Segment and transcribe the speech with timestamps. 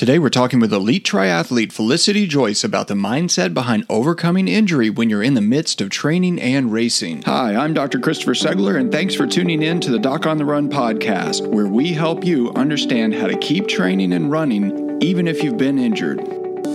[0.00, 5.10] Today, we're talking with elite triathlete Felicity Joyce about the mindset behind overcoming injury when
[5.10, 7.20] you're in the midst of training and racing.
[7.26, 7.98] Hi, I'm Dr.
[7.98, 11.66] Christopher Segler, and thanks for tuning in to the Doc on the Run podcast, where
[11.66, 16.20] we help you understand how to keep training and running even if you've been injured.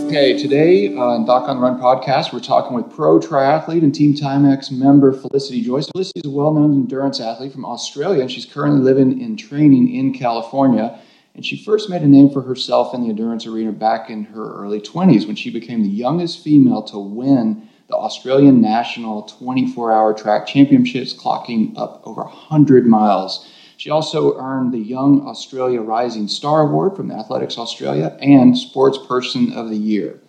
[0.05, 4.14] Okay, today on Doc on the Run podcast, we're talking with pro triathlete and Team
[4.14, 5.89] Timex member Felicity Joyce.
[5.89, 9.96] Felicity is a well known endurance athlete from Australia, and she's currently living in training
[9.96, 11.02] in California.
[11.36, 14.55] And she first made a name for herself in the endurance arena back in her
[14.55, 20.13] early 20s when she became the youngest female to win the Australian National 24 Hour
[20.13, 23.47] Track Championships, clocking up over 100 miles.
[23.77, 29.52] She also earned the Young Australia Rising Star Award from Athletics Australia and Sports Person
[29.52, 30.19] of the Year.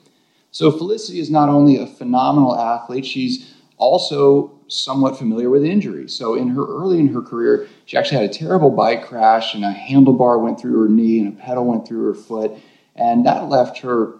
[0.50, 6.14] So Felicity is not only a phenomenal athlete, she's also somewhat familiar with injuries.
[6.14, 9.64] So in her early in her career, she actually had a terrible bike crash and
[9.64, 12.52] a handlebar went through her knee and a pedal went through her foot.
[12.94, 14.18] And that left her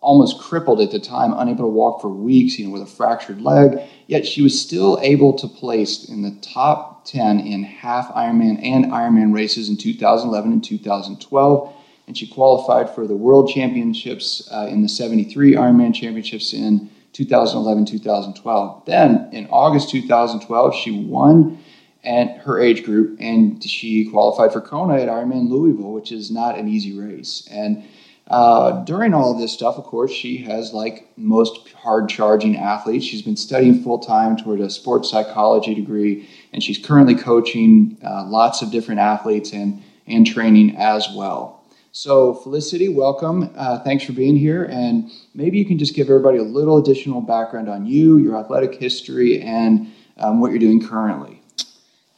[0.00, 3.40] almost crippled at the time, unable to walk for weeks, you know, with a fractured
[3.40, 3.78] leg.
[4.08, 8.86] Yet she was still able to place in the top 10 in half Ironman and
[8.86, 11.74] Ironman races in 2011 and 2012.
[12.08, 17.86] And she qualified for the World Championships uh, in the 73 Ironman Championships in 2011
[17.86, 18.84] 2012.
[18.86, 21.58] Then in August 2012, she won
[22.04, 26.58] at her age group and she qualified for Kona at Ironman Louisville, which is not
[26.58, 27.46] an easy race.
[27.50, 27.84] And
[28.28, 33.22] uh, during all this stuff, of course, she has, like most hard charging athletes, she's
[33.22, 38.62] been studying full time toward a sports psychology degree, and she's currently coaching uh, lots
[38.62, 41.61] of different athletes and, and training as well.
[41.94, 43.52] So, Felicity, welcome.
[43.54, 44.64] Uh, thanks for being here.
[44.64, 48.76] And maybe you can just give everybody a little additional background on you, your athletic
[48.76, 51.42] history, and um, what you're doing currently.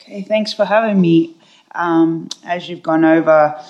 [0.01, 1.37] Okay, thanks for having me.
[1.75, 3.61] Um, as you've gone over,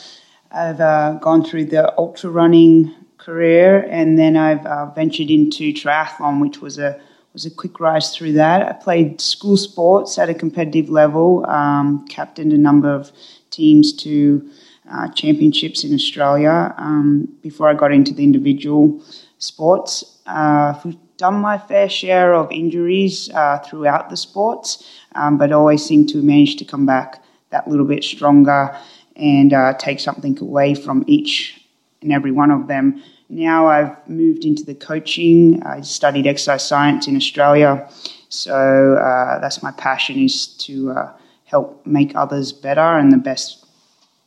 [0.53, 6.43] I've uh, gone through the ultra running career, and then I've uh, ventured into triathlon,
[6.43, 7.01] which was a
[7.33, 8.63] was a quick rise through that.
[8.63, 13.11] I played school sports at a competitive level, um, captained a number of
[13.51, 14.49] teams to
[14.91, 19.03] uh, championships in Australia um, before I got into the individual
[19.39, 20.21] sports.
[20.27, 20.75] Uh,
[21.17, 24.85] done my fair share of injuries uh, throughout the sports,
[25.15, 28.77] um, but always seem to manage to come back that little bit stronger
[29.17, 31.65] and uh, take something away from each
[32.03, 33.03] and every one of them.
[33.29, 35.63] Now I've moved into the coaching.
[35.63, 37.89] I studied exercise science in Australia,
[38.29, 41.13] so uh, that's my passion is to uh,
[41.45, 43.64] help make others better and the best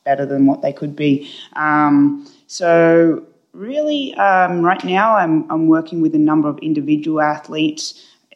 [0.09, 1.12] better than what they could be.
[1.68, 3.23] Um, so
[3.53, 7.84] really, um, right now, I'm, I'm working with a number of individual athletes,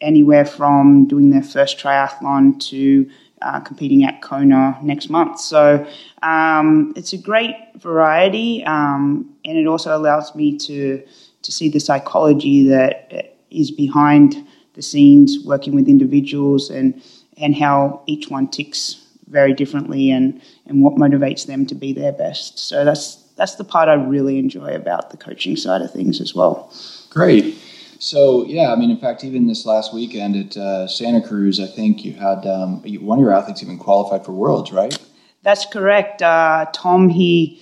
[0.01, 3.09] anywhere from doing their first triathlon to
[3.41, 5.39] uh, competing at Kona next month.
[5.39, 5.85] So
[6.23, 11.01] um, it's a great variety, um, and it also allows me to
[11.45, 14.29] to see the psychology that is behind
[14.73, 17.01] the scenes, working with individuals, and
[17.37, 19.00] and how each one ticks
[19.31, 22.59] very differently and, and what motivates them to be their best.
[22.59, 26.35] So that's that's the part I really enjoy about the coaching side of things as
[26.35, 26.71] well.
[27.09, 27.55] Great.
[27.97, 31.67] So yeah, I mean, in fact, even this last weekend at uh, Santa Cruz, I
[31.67, 34.97] think you had um, one of your athletes even qualified for Worlds, right?
[35.43, 36.21] That's correct.
[36.21, 37.61] Uh, Tom, he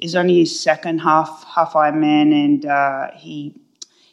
[0.00, 3.54] is only his second half half Ironman, and uh, he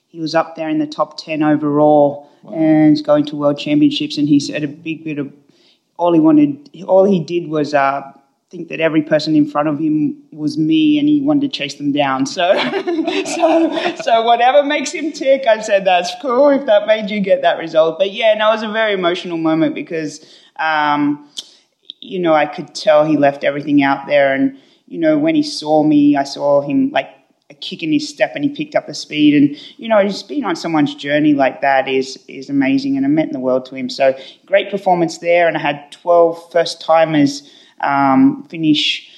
[0.08, 2.54] he was up there in the top ten overall, wow.
[2.54, 5.32] and going to World Championships, and he said a big bit of
[5.98, 8.02] all he wanted, all he did was uh,
[8.54, 11.74] think that every person in front of him was me, and he wanted to chase
[11.76, 12.28] them down.
[12.28, 12.54] So,
[13.26, 17.42] so, so whatever makes him tick, I said that's cool if that made you get
[17.42, 17.98] that result.
[17.98, 20.24] But yeah, no, it was a very emotional moment because,
[20.58, 21.28] um,
[22.00, 25.42] you know, I could tell he left everything out there, and you know, when he
[25.42, 27.10] saw me, I saw him like
[27.64, 29.34] kick in his step and he picked up the speed.
[29.34, 33.10] And, you know, just being on someone's journey like that is, is amazing and it
[33.10, 33.90] meant the world to him.
[33.90, 35.48] So great performance there.
[35.48, 37.50] And I had 12 first timers
[37.82, 39.10] um, finish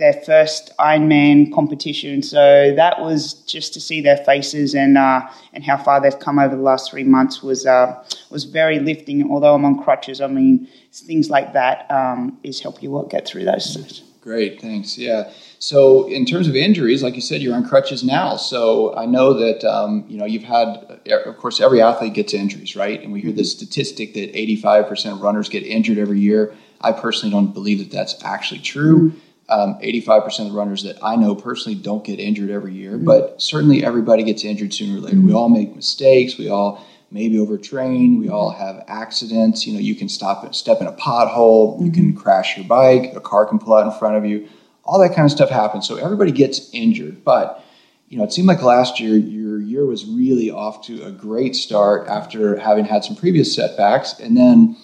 [0.00, 2.22] their first Ironman competition.
[2.22, 6.38] So that was just to see their faces and uh, and how far they've come
[6.38, 9.30] over the last three months was uh, was very lifting.
[9.30, 13.44] Although I'm on crutches, I mean things like that um, is help you get through
[13.44, 14.02] those.
[14.22, 14.98] Great, thanks.
[14.98, 15.30] Yeah.
[15.62, 18.36] So, in terms of injuries, like you said, you're on crutches now.
[18.36, 22.74] So, I know that um, you know you've had, of course, every athlete gets injuries,
[22.74, 22.98] right?
[23.02, 26.54] And we hear the statistic that 85% of runners get injured every year.
[26.80, 29.12] I personally don't believe that that's actually true.
[29.50, 33.04] Um, 85% of the runners that I know personally don't get injured every year, mm-hmm.
[33.04, 35.16] but certainly everybody gets injured sooner or later.
[35.16, 35.26] Mm-hmm.
[35.26, 36.38] We all make mistakes.
[36.38, 38.18] We all maybe overtrain.
[38.18, 39.66] We all have accidents.
[39.66, 41.74] You know, you can stop step in a pothole.
[41.74, 41.84] Mm-hmm.
[41.84, 42.18] You can mm-hmm.
[42.18, 43.12] crash your bike.
[43.14, 44.48] A car can pull out in front of you.
[44.90, 45.86] All that kind of stuff happens.
[45.86, 47.22] So everybody gets injured.
[47.22, 47.64] But
[48.08, 51.54] you know, it seemed like last year your year was really off to a great
[51.54, 54.76] start after having had some previous setbacks, and then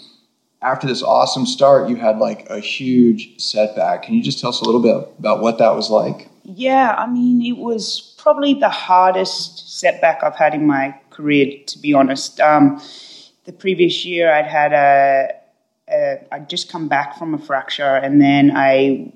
[0.62, 4.04] after this awesome start, you had like a huge setback.
[4.04, 6.28] Can you just tell us a little bit about what that was like?
[6.44, 11.78] Yeah, I mean, it was probably the hardest setback I've had in my career, to
[11.80, 12.38] be honest.
[12.40, 12.80] Um,
[13.44, 15.30] the previous year, I'd had a,
[15.88, 19.12] a, I'd just come back from a fracture, and then I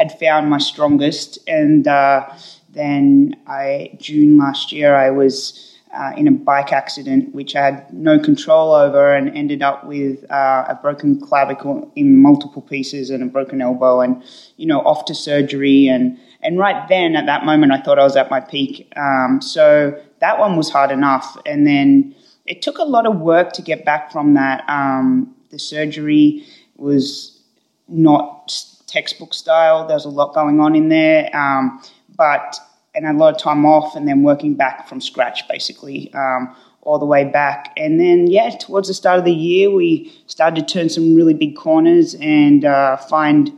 [0.00, 2.26] had found my strongest, and uh,
[2.70, 5.66] then I June last year I was.
[5.92, 10.24] Uh, in a bike accident, which I had no control over, and ended up with
[10.30, 14.22] uh, a broken clavicle in multiple pieces and a broken elbow, and
[14.56, 15.88] you know, off to surgery.
[15.88, 18.92] And and right then, at that moment, I thought I was at my peak.
[18.96, 22.14] Um, so that one was hard enough, and then
[22.46, 24.62] it took a lot of work to get back from that.
[24.68, 27.42] Um, the surgery was
[27.88, 29.86] not textbook style.
[29.86, 31.34] There was a lot going on in there.
[31.34, 31.82] Um,
[32.16, 32.58] but
[32.94, 36.98] and a lot of time off and then working back from scratch basically um, all
[36.98, 37.72] the way back.
[37.76, 41.34] And then yeah towards the start of the year we started to turn some really
[41.34, 43.52] big corners and uh, find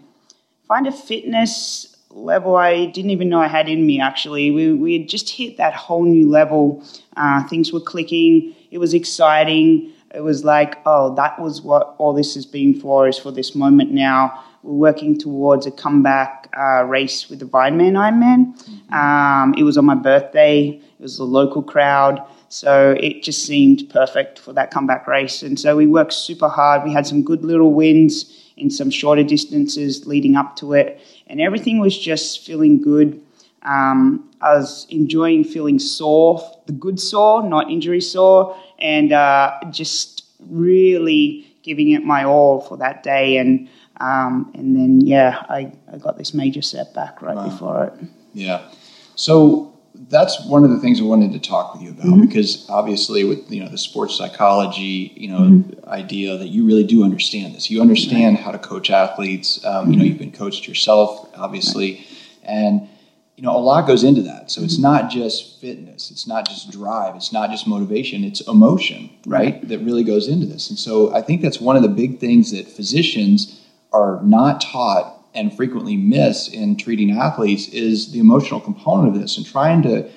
[0.68, 4.50] find a fitness level I didn't even know I had in me actually.
[4.50, 6.84] We, we had just hit that whole new level.
[7.16, 8.54] Uh, things were clicking.
[8.70, 9.92] It was exciting.
[10.14, 13.54] It was like oh that was what all this has been for is for this
[13.54, 18.56] moment now we're working towards a comeback uh, race with the Vineman Ironman.
[18.56, 18.94] Mm-hmm.
[18.94, 20.68] Um, it was on my birthday.
[20.68, 22.22] It was a local crowd.
[22.48, 25.42] So it just seemed perfect for that comeback race.
[25.42, 26.84] And so we worked super hard.
[26.84, 31.00] We had some good little wins in some shorter distances leading up to it.
[31.26, 33.20] And everything was just feeling good.
[33.62, 40.24] Um, I was enjoying feeling sore, the good sore, not injury sore, and uh, just
[40.40, 43.38] really giving it my all for that day.
[43.38, 43.68] And
[44.02, 47.48] um, and then, yeah, I, I got this major setback right wow.
[47.48, 48.08] before it.
[48.34, 48.68] Yeah.
[49.14, 49.78] So
[50.08, 52.26] that's one of the things I wanted to talk with you about mm-hmm.
[52.26, 55.88] because obviously with you know the sports psychology you know mm-hmm.
[55.88, 57.70] idea that you really do understand this.
[57.70, 58.44] You understand right.
[58.44, 59.64] how to coach athletes.
[59.64, 59.92] Um, mm-hmm.
[59.92, 62.06] You know you've been coached yourself, obviously, right.
[62.42, 62.88] and
[63.36, 64.50] you know a lot goes into that.
[64.50, 64.82] So it's mm-hmm.
[64.82, 66.10] not just fitness.
[66.10, 67.14] It's not just drive.
[67.14, 68.24] It's not just motivation.
[68.24, 69.54] It's emotion, right?
[69.54, 69.68] right?
[69.68, 70.70] That really goes into this.
[70.70, 73.61] And so I think that's one of the big things that physicians
[73.92, 79.36] are not taught and frequently miss in treating athletes is the emotional component of this
[79.36, 80.10] and trying to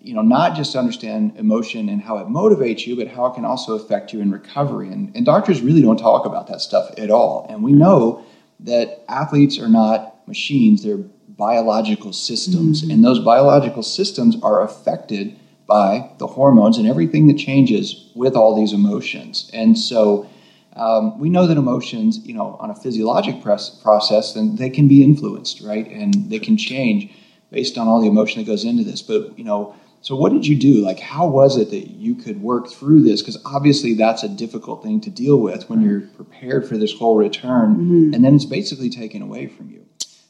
[0.00, 3.44] you know not just understand emotion and how it motivates you but how it can
[3.44, 4.88] also affect you in recovery.
[4.88, 7.46] And, and doctors really don't talk about that stuff at all.
[7.48, 8.24] And we know
[8.60, 10.82] that athletes are not machines.
[10.82, 12.82] They're biological systems.
[12.82, 12.90] Mm-hmm.
[12.90, 15.36] and those biological systems are affected
[15.66, 19.50] by the hormones and everything that changes with all these emotions.
[19.52, 20.28] And so
[20.76, 25.02] um, we know that emotions, you know, on a physiologic process, then they can be
[25.02, 25.86] influenced, right?
[25.86, 27.12] And they can change
[27.50, 29.02] based on all the emotion that goes into this.
[29.02, 30.84] But, you know, so what did you do?
[30.84, 33.22] Like, how was it that you could work through this?
[33.22, 37.16] Because obviously that's a difficult thing to deal with when you're prepared for this whole
[37.16, 38.14] return, mm-hmm.
[38.14, 39.81] and then it's basically taken away from you.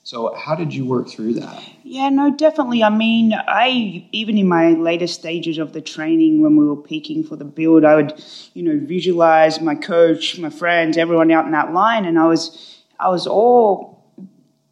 [0.04, 1.62] So, how did you work through that?
[1.84, 2.82] Yeah, no, definitely.
[2.82, 7.22] I mean, I even in my later stages of the training, when we were peaking
[7.22, 11.52] for the build, I would, you know, visualize my coach, my friends, everyone out in
[11.52, 14.04] that line, and I was, I was all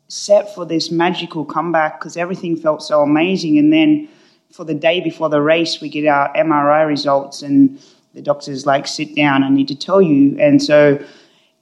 [0.08, 3.56] set for this magical comeback because everything felt so amazing.
[3.56, 4.08] And then
[4.50, 7.80] for the day before the race, we get our MRI results, and
[8.14, 10.98] the doctor's like, "Sit down, I need to tell you." And so,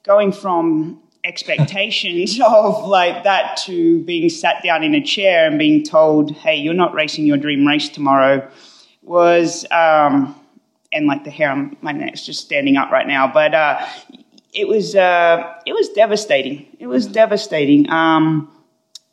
[0.04, 5.84] going from expectations of like that to being sat down in a chair and being
[5.84, 8.50] told, "Hey, you're not racing your dream race tomorrow,"
[9.02, 10.34] was um,
[10.92, 13.30] and like the hair on my neck's just standing up right now.
[13.32, 13.86] But uh,
[14.52, 16.66] it was uh, it was devastating.
[16.80, 17.88] It was devastating.
[17.90, 18.50] Um,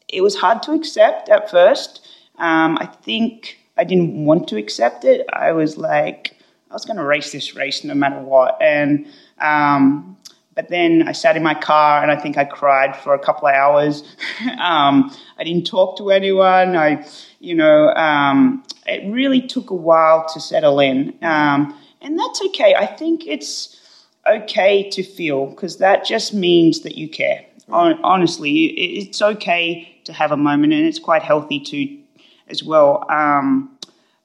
[0.07, 2.07] it was hard to accept at first.
[2.37, 5.25] Um, I think I didn't want to accept it.
[5.33, 6.35] I was like,
[6.69, 9.05] I was going to race this race no matter what, and
[9.39, 10.17] um,
[10.55, 13.47] but then I sat in my car and I think I cried for a couple
[13.47, 14.03] of hours.
[14.59, 16.77] um, I didn't talk to anyone.
[16.77, 17.05] I,
[17.39, 21.13] you know, um, it really took a while to settle in.
[21.21, 22.73] Um, and that's okay.
[22.73, 23.81] I think it's
[24.25, 27.45] okay to feel because that just means that you care.
[27.67, 31.97] Honestly, it's okay to have a moment and it's quite healthy to
[32.47, 33.05] as well.
[33.09, 33.77] Um,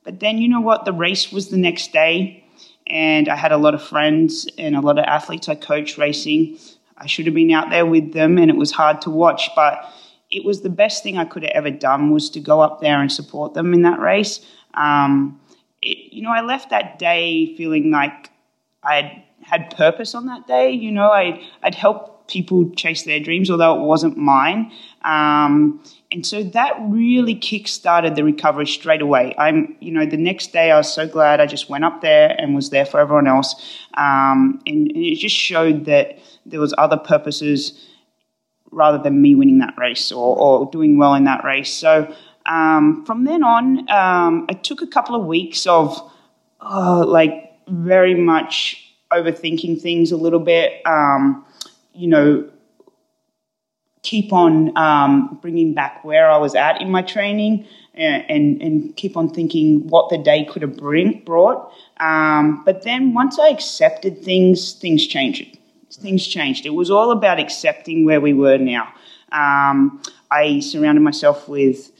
[0.04, 0.84] but then, you know what?
[0.84, 2.44] The race was the next day
[2.90, 6.58] and I had a lot of friends and a lot of athletes I coached racing.
[6.96, 9.82] I should have been out there with them, and it was hard to watch, but
[10.30, 13.00] it was the best thing I could have ever done was to go up there
[13.00, 14.40] and support them in that race.
[14.74, 15.40] Um,
[15.82, 18.30] it, you know, I left that day feeling like
[18.82, 20.70] I had purpose on that day.
[20.70, 24.70] You know, I, I'd helped people chase their dreams, although it wasn't mine.
[25.02, 25.82] Um,
[26.12, 29.34] and so that really kick-started the recovery straight away.
[29.38, 32.34] I'm, you know, the next day I was so glad I just went up there
[32.38, 33.54] and was there for everyone else,
[33.94, 37.86] um, and, and it just showed that there was other purposes
[38.72, 41.72] rather than me winning that race or, or doing well in that race.
[41.72, 42.12] So
[42.46, 46.00] um, from then on, um, it took a couple of weeks of
[46.60, 50.80] uh, like very much overthinking things a little bit.
[50.86, 51.44] Um,
[51.94, 52.48] you know,
[54.02, 58.96] keep on um, bringing back where I was at in my training and, and, and
[58.96, 61.72] keep on thinking what the day could have bring, brought.
[61.98, 65.58] Um, but then once I accepted things, things changed.
[65.92, 66.66] Things changed.
[66.66, 68.92] It was all about accepting where we were now.
[69.32, 71.92] Um, I surrounded myself with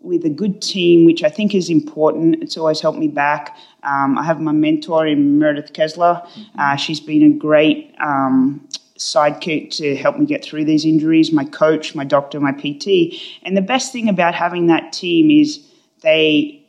[0.00, 2.42] with a good team, which I think is important.
[2.42, 3.56] It's always helped me back.
[3.84, 6.20] Um, I have my mentor in Meredith Kessler.
[6.24, 6.60] Mm-hmm.
[6.60, 8.66] Uh, she's been a great um,
[9.02, 13.14] sidekick to help me get through these injuries, my coach, my doctor, my PT.
[13.42, 15.66] And the best thing about having that team is
[16.02, 16.64] they,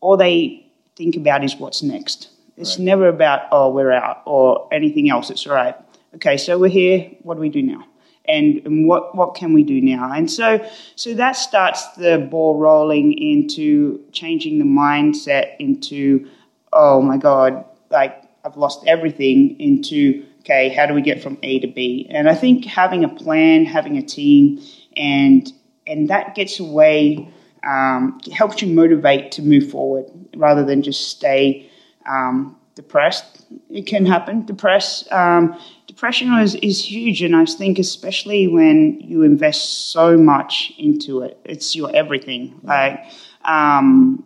[0.00, 0.66] all they
[0.96, 2.30] think about is what's next.
[2.56, 2.84] It's right.
[2.84, 5.30] never about, oh, we're out or anything else.
[5.30, 5.76] It's all right.
[6.16, 7.10] Okay, so we're here.
[7.22, 7.84] What do we do now?
[8.24, 10.12] And, and what, what can we do now?
[10.12, 10.66] And so,
[10.96, 16.28] so that starts the ball rolling into changing the mindset into,
[16.72, 21.60] oh my God, like I've lost everything, into okay, how do we get from A
[21.60, 22.06] to B?
[22.10, 24.62] And I think having a plan, having a team,
[24.96, 25.52] and
[25.86, 27.28] and that gets away
[27.66, 31.70] um, helps you motivate to move forward rather than just stay
[32.08, 33.46] um, depressed.
[33.70, 34.44] It can happen.
[34.44, 40.72] Depress, um, depression is, is huge, and I think especially when you invest so much
[40.78, 42.60] into it, it's your everything.
[42.62, 43.04] Like,
[43.44, 44.24] um,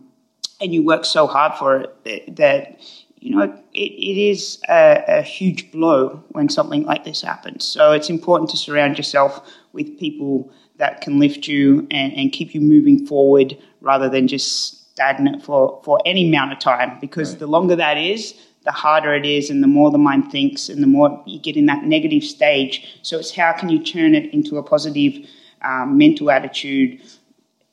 [0.61, 2.79] and you work so hard for it that
[3.23, 7.65] you know, it, it is a, a, huge blow when something like this happens.
[7.65, 12.53] So it's important to surround yourself with people that can lift you and, and keep
[12.53, 16.99] you moving forward rather than just stagnant for, for any amount of time.
[17.01, 17.39] Because right.
[17.39, 20.83] the longer that is, the harder it is, and the more the mind thinks, and
[20.83, 22.99] the more you get in that negative stage.
[23.03, 25.29] So it's how can you turn it into a positive
[25.63, 27.01] um, mental attitude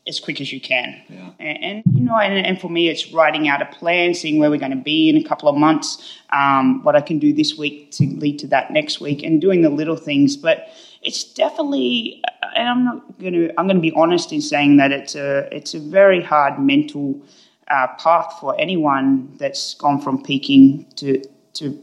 [0.09, 1.01] as quick as you can.
[1.07, 1.31] Yeah.
[1.39, 4.49] And, and, you know, and, and, for me, it's writing out a plan, seeing where
[4.49, 7.57] we're going to be in a couple of months, um, what I can do this
[7.57, 10.35] week to lead to that next week, and doing the little things.
[10.35, 10.67] But
[11.01, 12.21] it's definitely,
[12.55, 15.47] and I'm not going to, I'm going to be honest in saying that it's a,
[15.55, 17.21] it's a very hard mental
[17.69, 21.21] uh, path for anyone that's gone from peaking to
[21.53, 21.79] to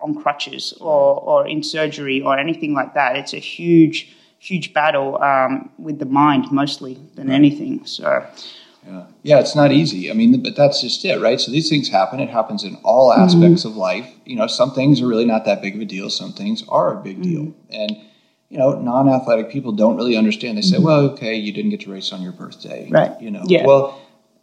[0.00, 3.16] on crutches or, or in surgery or anything like that.
[3.16, 4.14] It's a huge
[4.44, 7.34] huge battle um, with the mind mostly than right.
[7.34, 7.84] anything.
[7.86, 8.26] So.
[8.86, 9.06] Yeah.
[9.22, 10.10] yeah, it's not easy.
[10.10, 11.40] I mean, but that's just it, right?
[11.40, 12.20] So these things happen.
[12.20, 13.22] It happens in all mm-hmm.
[13.22, 13.68] aspects mm-hmm.
[13.68, 14.12] of life.
[14.26, 16.10] You know, some things are really not that big of a deal.
[16.10, 17.44] Some things are a big deal.
[17.44, 17.72] Mm-hmm.
[17.72, 17.96] And
[18.50, 20.58] you know, non-athletic people don't really understand.
[20.58, 20.84] They say, mm-hmm.
[20.84, 23.18] "Well, okay, you didn't get to race on your birthday." Right.
[23.22, 23.42] You know.
[23.46, 23.64] Yeah.
[23.64, 23.98] Well,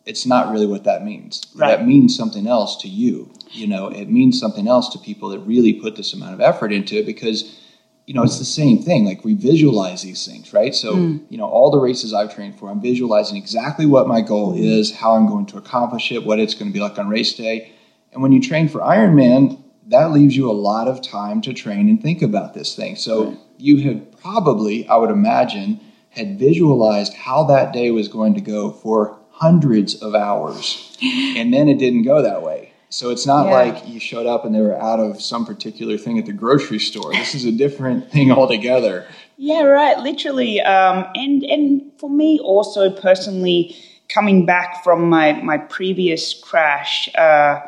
[0.07, 1.45] it's not really what that means.
[1.55, 1.77] Right.
[1.77, 3.31] That means something else to you.
[3.51, 6.73] You know, it means something else to people that really put this amount of effort
[6.73, 7.59] into it because
[8.05, 9.05] you know, it's the same thing.
[9.05, 10.73] Like we visualize these things, right?
[10.73, 11.23] So, mm.
[11.29, 14.93] you know, all the races I've trained for, I'm visualizing exactly what my goal is,
[14.93, 17.71] how I'm going to accomplish it, what it's going to be like on race day.
[18.11, 21.89] And when you train for Ironman, that leaves you a lot of time to train
[21.89, 22.95] and think about this thing.
[22.95, 23.37] So right.
[23.57, 25.79] you have probably, I would imagine,
[26.09, 30.97] had visualized how that day was going to go for hundreds of hours.
[31.03, 32.70] and then it didn't go that way.
[32.91, 33.51] So it's not yeah.
[33.53, 36.77] like you showed up and they were out of some particular thing at the grocery
[36.77, 37.13] store.
[37.13, 39.07] This is a different thing altogether.
[39.37, 39.97] Yeah, right.
[39.97, 43.75] Literally, um, and and for me also personally,
[44.09, 47.61] coming back from my my previous crash, uh,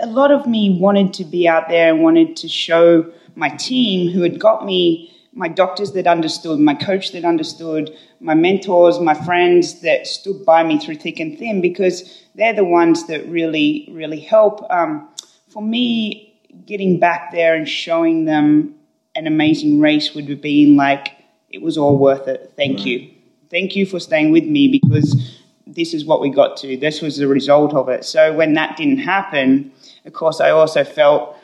[0.00, 4.10] a lot of me wanted to be out there and wanted to show my team
[4.10, 9.14] who had got me my doctors that understood, my coach that understood, my mentors, my
[9.14, 13.88] friends that stood by me through thick and thin because they're the ones that really,
[13.90, 14.64] really help.
[14.70, 15.08] Um,
[15.48, 18.74] for me, getting back there and showing them
[19.14, 21.08] an amazing race would have been like,
[21.48, 22.52] it was all worth it.
[22.56, 22.86] Thank right.
[22.86, 23.10] you.
[23.50, 26.76] Thank you for staying with me because this is what we got to.
[26.76, 28.04] This was the result of it.
[28.04, 29.72] So when that didn't happen,
[30.04, 31.36] of course, I also felt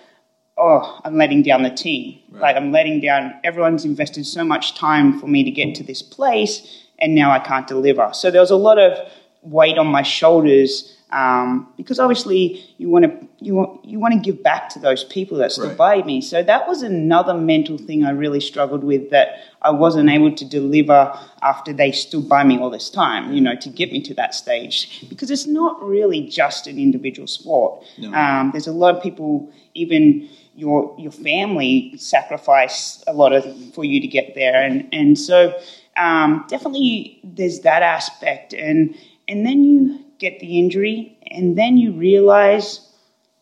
[0.58, 2.20] oh, I'm letting down the team.
[2.30, 2.40] Right.
[2.40, 6.02] Like I'm letting down, everyone's invested so much time for me to get to this
[6.02, 8.10] place, and now I can't deliver.
[8.12, 8.98] So there was a lot of
[9.42, 14.20] weight on my shoulders um, because obviously you want to you want you want to
[14.20, 15.76] give back to those people that stood right.
[15.76, 16.20] by me.
[16.20, 20.44] So that was another mental thing I really struggled with that I wasn't able to
[20.44, 23.32] deliver after they stood by me all this time.
[23.32, 27.26] You know, to get me to that stage because it's not really just an individual
[27.26, 27.84] sport.
[27.96, 28.12] No.
[28.12, 33.84] Um, there's a lot of people even your your family sacrifice a lot of for
[33.84, 35.58] you to get there, and and so
[35.96, 38.94] um, definitely there's that aspect, and
[39.26, 42.80] and then you get the injury, and then you realize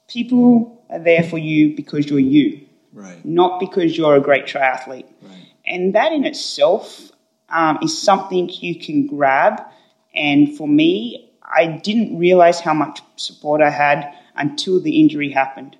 [0.08, 2.60] people are there for you because you're you,
[2.92, 3.24] Right.
[3.24, 5.46] not because you're a great triathlete, Right.
[5.66, 7.10] and that in itself
[7.48, 9.62] um, is something you can grab.
[10.14, 15.76] And for me, I didn't realize how much support I had until the injury happened,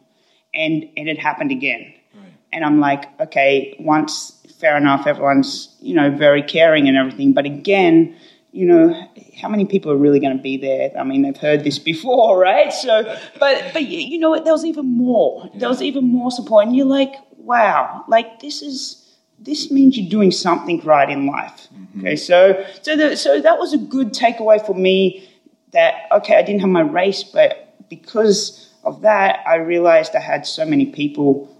[0.55, 1.93] and and it happened again.
[2.15, 2.33] Right.
[2.53, 7.47] And I'm like, okay, once fair enough, everyone's you know very caring and everything, but
[7.47, 8.15] again,
[8.57, 9.09] you know,
[9.41, 10.91] how many people are really going to be there?
[10.99, 12.73] I mean, they've heard this before, right?
[12.73, 13.05] So,
[13.39, 14.45] but but you know what?
[14.45, 15.51] There was even more.
[15.55, 19.03] There was even more support, and you're like, wow, like this is
[19.39, 21.69] this means you're doing something right in life.
[21.75, 22.01] Mm-hmm.
[22.01, 25.29] Okay, so so the, so that was a good takeaway for me.
[25.73, 30.47] That okay, I didn't have my race, but because of that, I realized I had
[30.47, 31.55] so many people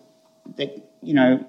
[0.57, 0.71] that
[1.03, 1.45] you know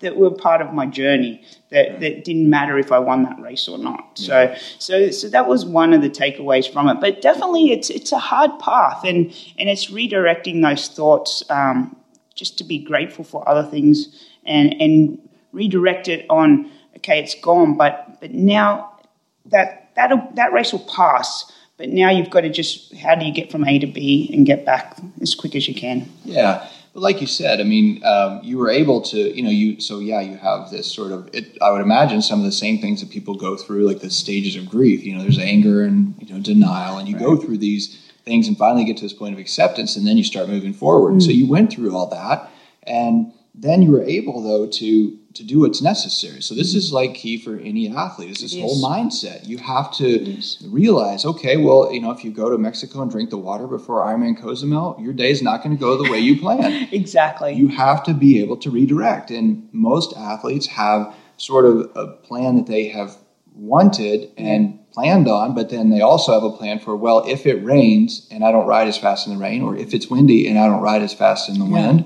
[0.00, 3.68] that were part of my journey that, that didn't matter if I won that race
[3.68, 4.18] or not.
[4.18, 7.00] So so so that was one of the takeaways from it.
[7.00, 9.26] But definitely, it's it's a hard path, and
[9.58, 11.96] and it's redirecting those thoughts um,
[12.34, 17.76] just to be grateful for other things and and redirect it on okay, it's gone,
[17.76, 18.98] but but now
[19.46, 21.50] that that that race will pass.
[21.76, 24.44] But now you've got to just how do you get from A to B and
[24.44, 26.10] get back as quick as you can.
[26.26, 29.80] Yeah, but like you said, I mean, um, you were able to, you know, you
[29.80, 31.30] so yeah, you have this sort of.
[31.32, 34.10] It, I would imagine some of the same things that people go through, like the
[34.10, 35.04] stages of grief.
[35.04, 38.58] You know, there's anger and you know denial, and you go through these things and
[38.58, 41.22] finally get to this point of acceptance, and then you start moving forward.
[41.22, 42.50] So you went through all that,
[42.82, 46.42] and then you were able though to to do what's necessary.
[46.42, 48.30] So this is like key for any athlete.
[48.30, 49.46] Is this It whole mindset?
[49.46, 50.58] You have to is.
[50.68, 54.04] realize, okay, well, you know, if you go to Mexico and drink the water before
[54.04, 56.88] Ironman Cozumel, your day is not going to go the way you plan.
[56.92, 57.52] Exactly.
[57.54, 59.30] you have to be able to redirect.
[59.30, 63.16] And most athletes have sort of a plan that they have
[63.54, 67.62] wanted and planned on, but then they also have a plan for, well, if it
[67.64, 70.58] rains and I don't ride as fast in the rain, or if it's windy and
[70.58, 72.04] I don't ride as fast in the wind,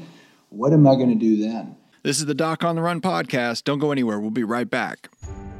[0.50, 1.76] what am I going to do then?
[2.04, 3.64] This is the Doc on the Run podcast.
[3.64, 4.20] Don't go anywhere.
[4.20, 5.08] We'll be right back.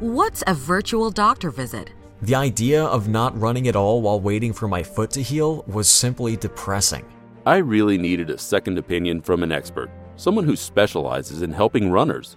[0.00, 1.94] What's a virtual doctor visit?
[2.20, 5.88] The idea of not running at all while waiting for my foot to heal was
[5.88, 7.06] simply depressing.
[7.46, 12.36] I really needed a second opinion from an expert, someone who specializes in helping runners.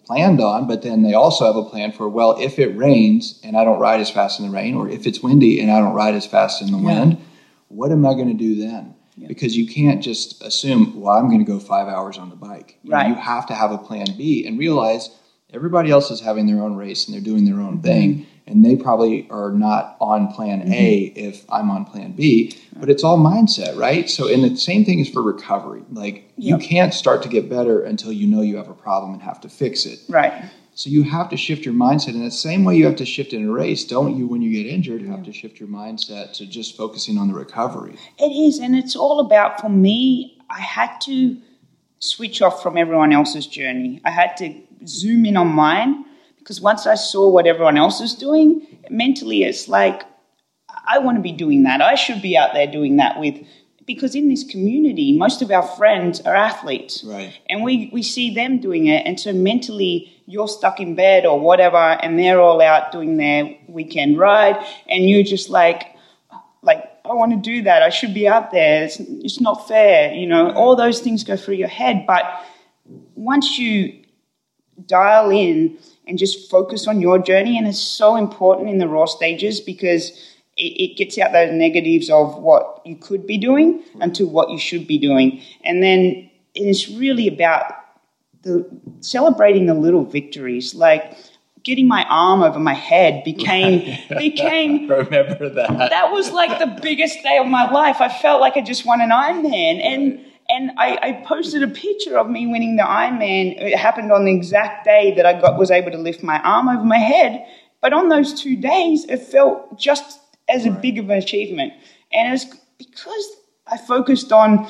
[0.11, 3.55] planned on, but then they also have a plan for, well, if it rains and
[3.55, 5.93] I don't ride as fast in the rain, or if it's windy and I don't
[5.93, 7.17] ride as fast in the wind,
[7.69, 8.93] what am I going to do then?
[9.27, 12.77] Because you can't just assume, well, I'm going to go five hours on the bike.
[12.83, 15.09] You know, You have to have a plan B and realize
[15.53, 18.25] everybody else is having their own race and they're doing their own thing.
[18.51, 21.19] And they probably are not on plan A mm-hmm.
[21.19, 24.09] if I'm on plan B, but it's all mindset, right?
[24.09, 25.83] So, and the same thing is for recovery.
[25.89, 29.21] Like, you can't start to get better until you know you have a problem and
[29.21, 29.99] have to fix it.
[30.09, 30.33] Right.
[30.75, 32.09] So, you have to shift your mindset.
[32.09, 34.51] In the same way you have to shift in a race, don't you, when you
[34.51, 37.95] get injured, have to shift your mindset to just focusing on the recovery?
[38.19, 40.37] It is, and it's all about for me.
[40.49, 41.37] I had to
[41.99, 44.01] switch off from everyone else's journey.
[44.03, 44.53] I had to
[44.85, 46.03] zoom in on mine
[46.41, 50.03] because once I saw what everyone else is doing, mentally it's like
[50.87, 51.81] I want to be doing that.
[51.81, 53.45] I should be out there doing that with
[53.85, 57.03] because in this community, most of our friends are athletes.
[57.03, 57.37] Right.
[57.49, 59.05] And we, we see them doing it.
[59.05, 63.55] And so mentally, you're stuck in bed or whatever, and they're all out doing their
[63.67, 64.63] weekend ride.
[64.87, 65.95] And you're just like,
[66.61, 67.81] like I want to do that.
[67.81, 68.83] I should be out there.
[68.83, 70.13] It's, it's not fair.
[70.13, 72.05] You know, all those things go through your head.
[72.05, 72.23] But
[73.15, 74.03] once you
[74.85, 75.77] dial in
[76.11, 80.09] and just focus on your journey, and it's so important in the raw stages because
[80.57, 84.59] it, it gets out those negatives of what you could be doing into what you
[84.59, 87.75] should be doing, and then it's really about
[88.41, 88.69] the
[88.99, 91.17] celebrating the little victories, like
[91.63, 95.91] getting my arm over my head became became remember that.
[95.91, 98.01] that was like the biggest day of my life.
[98.01, 102.17] I felt like I just won an Ironman, and and I, I, posted a picture
[102.19, 103.55] of me winning the Ironman.
[103.57, 106.67] It happened on the exact day that I got was able to lift my arm
[106.67, 107.45] over my head.
[107.79, 111.73] But on those two days, it felt just as a big of an achievement,
[112.11, 112.45] and it was
[112.77, 113.31] because
[113.65, 114.67] I focused on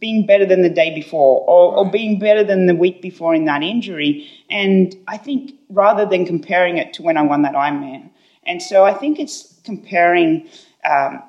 [0.00, 3.46] being better than the day before or, or, being better than the week before in
[3.46, 4.28] that injury.
[4.48, 8.10] And I think rather than comparing it to when I won that Ironman.
[8.46, 10.48] And so I think it's comparing
[10.88, 11.22] um,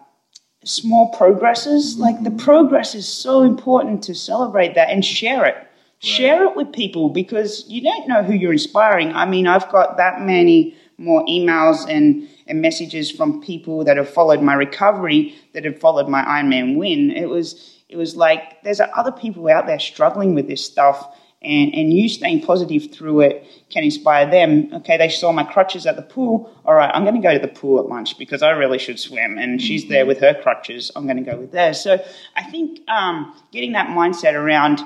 [0.69, 1.97] small progresses.
[1.97, 5.55] Like the progress is so important to celebrate that and share it.
[5.55, 5.65] Right.
[5.99, 9.11] Share it with people because you don't know who you're inspiring.
[9.13, 14.09] I mean, I've got that many more emails and, and messages from people that have
[14.09, 17.11] followed my recovery, that have followed my Ironman win.
[17.11, 21.73] It was it was like there's other people out there struggling with this stuff and,
[21.73, 24.69] and you staying positive through it can inspire them.
[24.73, 26.53] Okay, they saw my crutches at the pool.
[26.65, 28.99] All right, I'm going to go to the pool at lunch because I really should
[28.99, 29.37] swim.
[29.37, 30.91] And she's there with her crutches.
[30.95, 31.79] I'm going to go with theirs.
[31.79, 32.03] So
[32.35, 34.81] I think um, getting that mindset around,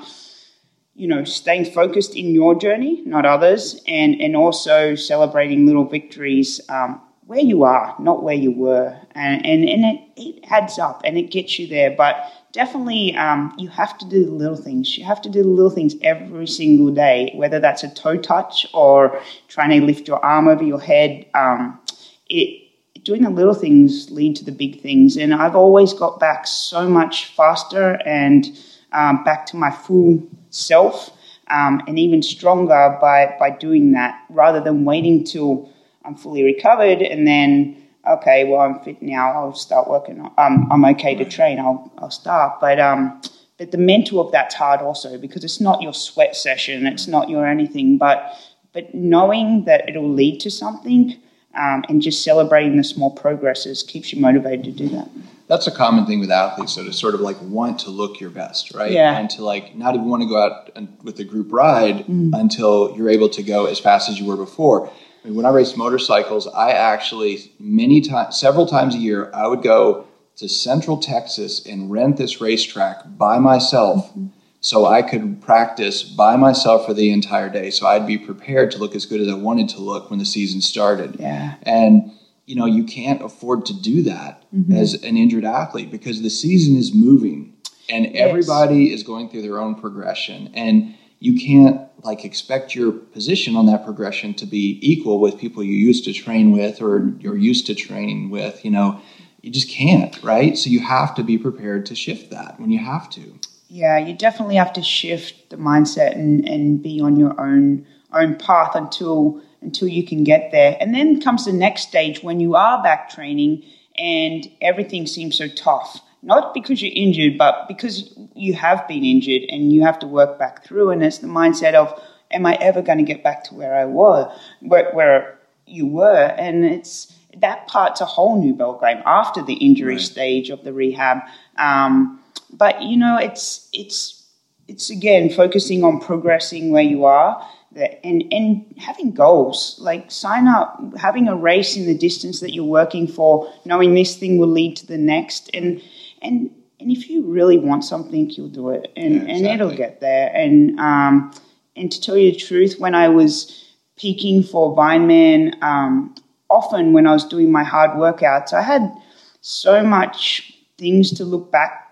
[0.94, 6.60] you know, staying focused in your journey, not others, and, and also celebrating little victories
[6.68, 8.96] um, where you are, not where you were.
[9.14, 11.94] And, and, and it, it adds up and it gets you there.
[11.96, 12.16] But
[12.52, 14.96] definitely um, you have to do the little things.
[14.98, 18.66] You have to do the little things every single day, whether that's a toe touch
[18.74, 21.26] or trying to lift your arm over your head.
[21.34, 21.80] Um,
[22.28, 22.64] it,
[23.04, 25.16] doing the little things lead to the big things.
[25.16, 28.46] And I've always got back so much faster and
[28.92, 31.10] um, back to my full self
[31.48, 35.70] um, and even stronger by, by doing that rather than waiting till
[36.04, 39.32] I'm fully recovered and then okay, well, I'm fit now.
[39.32, 40.20] I'll start working.
[40.20, 41.58] On, um, I'm okay to train.
[41.58, 42.60] I'll I'll start.
[42.60, 43.20] But um,
[43.58, 46.86] but the mental of that's hard also because it's not your sweat session.
[46.86, 47.98] It's not your anything.
[47.98, 48.36] But
[48.72, 51.16] but knowing that it'll lead to something.
[51.56, 55.08] Um, and just celebrating the small progresses keeps you motivated to do that.
[55.46, 58.30] That's a common thing with athletes, so to sort of like want to look your
[58.30, 58.90] best, right?
[58.90, 59.16] Yeah.
[59.16, 62.36] And to like not even want to go out with a group ride mm.
[62.36, 64.90] until you're able to go as fast as you were before
[65.24, 70.06] when I raced motorcycles, I actually many times, several times a year, I would go
[70.36, 74.26] to Central Texas and rent this racetrack by myself, mm-hmm.
[74.60, 77.70] so I could practice by myself for the entire day.
[77.70, 80.26] So I'd be prepared to look as good as I wanted to look when the
[80.26, 81.16] season started.
[81.18, 82.10] Yeah, and
[82.46, 84.72] you know you can't afford to do that mm-hmm.
[84.74, 87.54] as an injured athlete because the season is moving
[87.88, 88.14] and yes.
[88.16, 93.64] everybody is going through their own progression and you can't like expect your position on
[93.64, 97.66] that progression to be equal with people you used to train with or you're used
[97.66, 99.00] to training with you know?
[99.40, 100.56] You just can't right?
[100.56, 103.38] So you have to be prepared to shift that when you have to.
[103.68, 108.36] Yeah you definitely have to shift the mindset and, and be on your own own
[108.36, 110.76] path until until you can get there.
[110.78, 113.64] And then comes the next stage when you are back training
[113.96, 119.42] and everything seems so tough not because you're injured, but because you have been injured
[119.50, 120.90] and you have to work back through.
[120.90, 123.84] And it's the mindset of, am I ever going to get back to where I
[123.84, 126.34] was, where, where you were?
[126.38, 130.02] And it's that part's a whole new ballgame after the injury right.
[130.02, 131.18] stage of the rehab.
[131.58, 134.24] Um, but you know, it's it's
[134.66, 140.80] it's again focusing on progressing where you are and and having goals like sign up
[140.96, 144.76] having a race in the distance that you're working for knowing this thing will lead
[144.76, 145.82] to the next and
[146.24, 149.48] and and if you really want something, you'll do it, and, yeah, exactly.
[149.48, 150.30] and it'll get there.
[150.34, 151.32] And um,
[151.76, 153.64] and to tell you the truth, when I was
[153.96, 156.14] peaking for Vineman, um,
[156.50, 158.92] often when I was doing my hard workouts, I had
[159.40, 161.88] so much things to look back,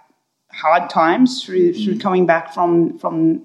[0.53, 1.85] hard times through mm-hmm.
[1.85, 3.42] through coming back from from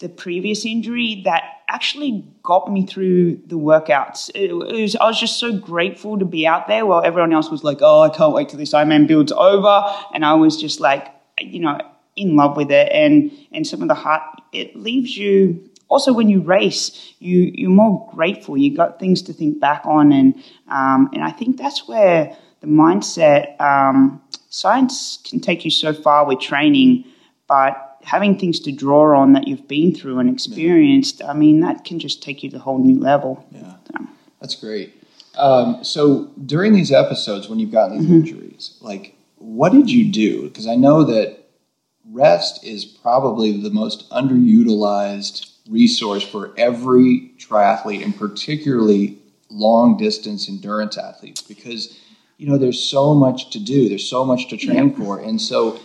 [0.00, 4.30] the previous injury that actually got me through the workouts.
[4.34, 7.62] It was, I was just so grateful to be out there while everyone else was
[7.62, 9.84] like, oh, I can't wait till this Ironman build's over.
[10.12, 11.08] And I was just like,
[11.38, 11.78] you know,
[12.16, 12.90] in love with it.
[12.92, 17.70] And, and some of the heart, it leaves you also when you race, you, you're
[17.70, 18.56] more grateful.
[18.56, 20.12] You got things to think back on.
[20.12, 20.34] And,
[20.68, 26.26] um, and I think that's where the mindset, um, science can take you so far
[26.26, 27.04] with training,
[27.48, 31.84] but having things to draw on that you've been through and experienced, I mean, that
[31.84, 33.44] can just take you to a whole new level.
[33.52, 34.06] Yeah, so.
[34.40, 34.94] that's great.
[35.36, 38.14] Um, so during these episodes, when you've gotten these Mhm.
[38.14, 40.42] injuries, like what did you do?
[40.42, 41.38] Because I know that
[42.10, 49.16] rest is probably the most underutilized resource for every triathlete, and particularly
[49.50, 51.96] long distance endurance athletes, because
[52.38, 55.78] you know there's so much to do, there's so much to train for, and so.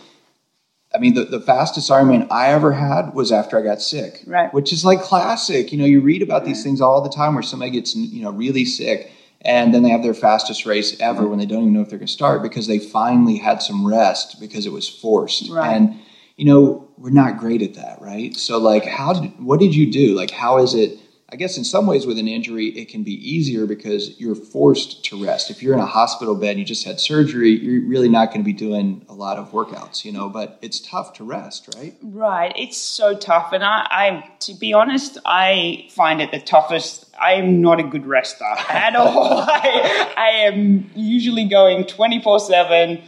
[0.96, 4.54] I mean, the, the fastest Ironman I ever had was after I got sick, Right.
[4.54, 5.72] which is like classic.
[5.72, 8.32] You know, you read about these things all the time where somebody gets, you know,
[8.32, 11.82] really sick and then they have their fastest race ever when they don't even know
[11.82, 15.50] if they're going to start because they finally had some rest because it was forced.
[15.52, 15.76] Right.
[15.76, 16.00] And,
[16.36, 18.36] you know, we're not great at that, right?
[18.36, 20.16] So, like, how did, what did you do?
[20.16, 20.98] Like, how is it?
[21.30, 25.04] I guess in some ways with an injury, it can be easier because you're forced
[25.06, 25.50] to rest.
[25.50, 28.42] If you're in a hospital bed, and you just had surgery, you're really not going
[28.42, 31.96] to be doing a lot of workouts, you know, but it's tough to rest, right?
[32.04, 32.54] Right.
[32.56, 33.54] It's so tough.
[33.54, 37.12] And I, I to be honest, I find it the toughest.
[37.20, 39.40] I am not a good rester at all.
[39.48, 43.04] I, I am usually going 24 um, 7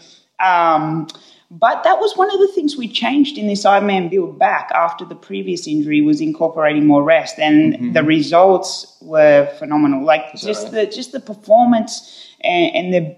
[1.50, 5.06] but that was one of the things we changed in this Ironman build back after
[5.06, 7.94] the previous injury was incorporating more rest, and mm-hmm.
[7.94, 10.04] the results were phenomenal.
[10.04, 13.18] Like that just the just the performance and, and the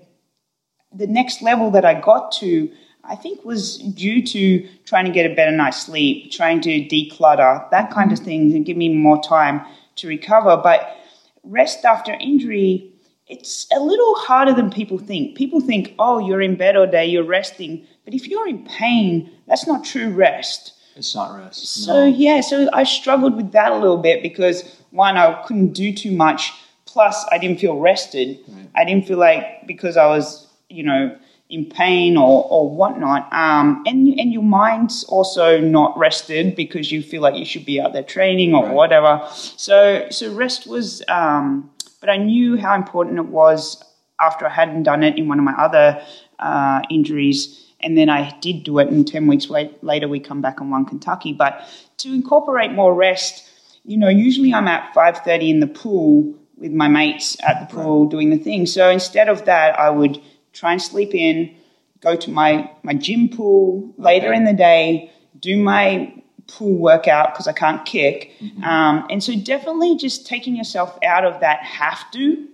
[0.94, 2.72] the next level that I got to,
[3.04, 7.70] I think, was due to trying to get a better night's sleep, trying to declutter,
[7.72, 7.94] that mm-hmm.
[7.94, 9.62] kind of thing, and give me more time
[9.98, 10.56] to recover.
[10.56, 10.98] But
[11.44, 12.94] rest after injury,
[13.28, 15.38] it's a little harder than people think.
[15.38, 17.86] People think, oh, you're in bed all day, you're resting.
[18.10, 20.74] But if you're in pain, that's not true rest.
[20.96, 21.86] It's not rest.
[21.86, 25.94] So yeah, so I struggled with that a little bit because one, I couldn't do
[25.94, 26.52] too much.
[26.86, 28.40] Plus, I didn't feel rested.
[28.76, 31.16] I didn't feel like because I was, you know,
[31.52, 33.32] in pain or or whatnot.
[33.32, 37.80] Um, and and your mind's also not rested because you feel like you should be
[37.80, 39.24] out there training or whatever.
[39.36, 41.04] So so rest was.
[41.10, 41.70] Um,
[42.02, 43.84] but I knew how important it was
[44.20, 46.04] after I hadn't done it in one of my other
[46.40, 50.42] uh, injuries and then I did do it, and ten weeks wait, later we come
[50.42, 51.34] back and won Kentucky.
[51.34, 51.62] But
[51.98, 53.50] to incorporate more rest,
[53.86, 57.74] you know, usually I'm at five thirty in the pool with my mates at the
[57.74, 58.66] pool doing the thing.
[58.66, 61.56] So instead of that, I would try and sleep in,
[62.02, 66.14] go to my my gym pool later in the day, do my
[66.48, 71.40] pool workout because I can't kick, um, and so definitely just taking yourself out of
[71.42, 72.48] that have to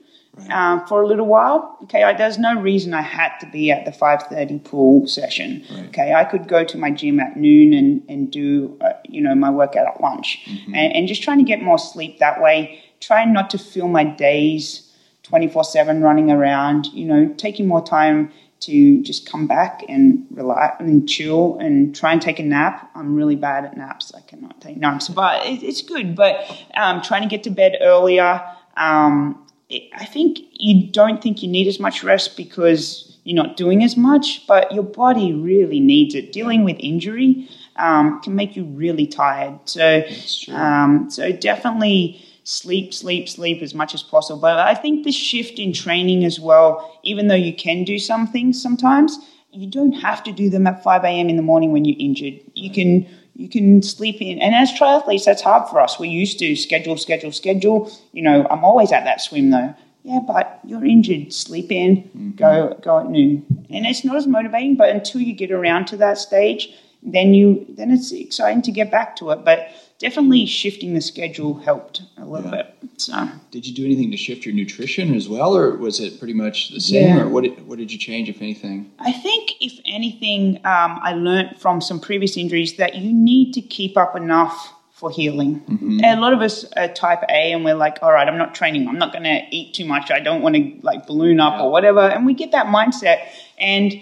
[0.49, 1.77] um, for a little while.
[1.83, 5.63] Okay, I, there's no reason I had to be at the 5:30 pool session.
[5.87, 9.35] Okay, I could go to my gym at noon and and do uh, you know
[9.35, 12.83] my workout at lunch, and, and just trying to get more sleep that way.
[12.99, 14.91] Trying not to fill my days
[15.23, 16.87] 24/7 running around.
[16.87, 22.11] You know, taking more time to just come back and relax and chill and try
[22.13, 22.89] and take a nap.
[22.95, 24.13] I'm really bad at naps.
[24.15, 26.15] I cannot take naps, but it, it's good.
[26.15, 28.41] But um, trying to get to bed earlier.
[28.77, 33.83] Um, I think you don't think you need as much rest because you're not doing
[33.83, 36.31] as much, but your body really needs it.
[36.31, 39.59] Dealing with injury um, can make you really tired.
[39.65, 40.03] So,
[40.51, 44.39] um, so definitely sleep, sleep, sleep as much as possible.
[44.39, 48.27] But I think the shift in training as well, even though you can do some
[48.27, 49.17] things sometimes,
[49.51, 51.29] you don't have to do them at 5 a.m.
[51.29, 52.39] in the morning when you're injured.
[52.53, 54.39] You can you can sleep in.
[54.39, 55.99] And as triathletes, that's hard for us.
[55.99, 57.91] We're used to schedule, schedule, schedule.
[58.13, 59.75] You know, I'm always at that swim though.
[60.03, 61.33] Yeah, but you're injured.
[61.33, 62.31] Sleep in, mm-hmm.
[62.31, 63.65] go go at noon.
[63.69, 66.73] And it's not as motivating, but until you get around to that stage,
[67.05, 69.45] then you then it's exciting to get back to it.
[69.45, 72.75] But definitely shifting the schedule helped a little bit.
[72.97, 76.33] So Did you do anything to shift your nutrition as well, or was it pretty
[76.33, 77.15] much the same?
[77.15, 77.23] Yeah.
[77.23, 78.91] Or what did, what did you change, if anything?
[78.99, 83.61] I think, if anything, um, I learnt from some previous injuries that you need to
[83.61, 86.01] keep up enough for healing.
[86.05, 88.87] A lot of us are type A, and we're like, all right, I'm not training.
[88.87, 90.09] I'm not going to eat too much.
[90.09, 91.99] I don't want to like balloon up or whatever.
[91.99, 93.27] And we get that mindset.
[93.59, 93.93] And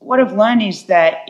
[0.00, 1.20] what I've learned is that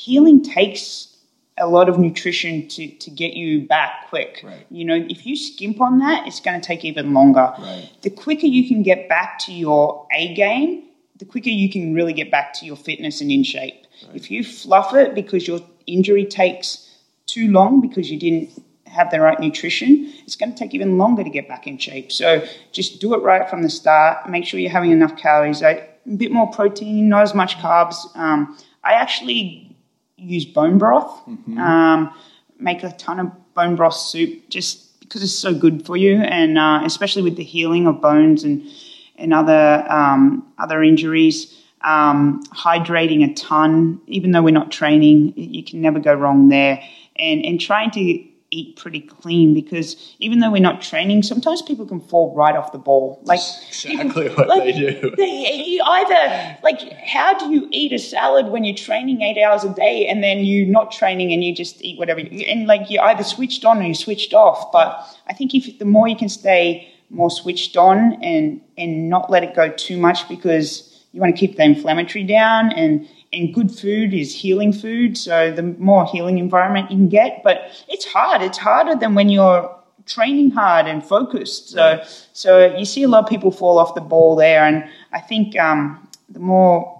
[0.00, 1.14] healing takes
[1.58, 4.42] a lot of nutrition to, to get you back quick.
[4.70, 7.52] You know, if you skimp on that, it's going to take even longer.
[8.00, 10.84] The quicker you can get back to your A game,
[11.18, 13.86] the quicker you can really get back to your fitness and in shape.
[14.14, 16.88] If you fluff it because your injury takes
[17.26, 18.48] too long because you didn't
[18.86, 22.10] have the right nutrition, it's going to take even longer to get back in shape.
[22.10, 24.30] So just do it right from the start.
[24.30, 25.86] Make sure you're having enough calories, a
[26.16, 28.16] bit more protein, not as much carbs.
[28.16, 29.69] Um, I actually
[30.20, 31.26] use bone broth.
[31.58, 32.14] Um,
[32.58, 36.58] make a ton of bone broth soup just because it's so good for you, and
[36.58, 38.64] uh, especially with the healing of bones and
[39.16, 41.56] and other um, other injuries.
[41.82, 46.82] Um, hydrating a ton, even though we're not training, you can never go wrong there.
[47.16, 51.86] And and trying to eat pretty clean because even though we're not training, sometimes people
[51.86, 53.20] can fall right off the ball.
[53.24, 55.14] Like exactly people, what like, they do.
[55.16, 59.64] They, you either like, how do you eat a salad when you're training eight hours
[59.64, 62.20] a day and then you're not training and you just eat whatever?
[62.20, 64.72] You, and like you're either switched on or you're switched off.
[64.72, 69.30] But I think if the more you can stay more switched on and and not
[69.30, 73.54] let it go too much because you want to keep the inflammatory down and and
[73.54, 75.16] good food is healing food.
[75.16, 78.42] So the more healing environment you can get, but it's hard.
[78.42, 81.70] It's harder than when you're training hard and focused.
[81.70, 85.20] So so you see a lot of people fall off the ball there, and I
[85.20, 86.96] think um, the more